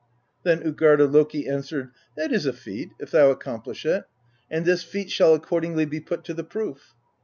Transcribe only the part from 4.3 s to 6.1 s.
and this feat shall accordingly be